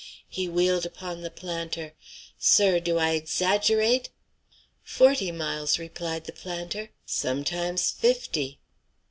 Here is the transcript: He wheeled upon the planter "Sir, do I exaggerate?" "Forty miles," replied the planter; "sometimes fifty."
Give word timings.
He 0.27 0.47
wheeled 0.49 0.83
upon 0.83 1.21
the 1.21 1.29
planter 1.29 1.93
"Sir, 2.39 2.79
do 2.79 2.97
I 2.97 3.11
exaggerate?" 3.11 4.09
"Forty 4.81 5.31
miles," 5.31 5.77
replied 5.77 6.23
the 6.25 6.33
planter; 6.33 6.89
"sometimes 7.05 7.91
fifty." 7.91 8.59